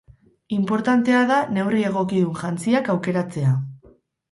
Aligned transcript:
Inportantea 0.55 1.19
da 1.33 1.37
neurri 1.59 1.85
egokidun 1.91 2.41
jantziak 2.41 2.91
aukeratzea. 2.97 3.55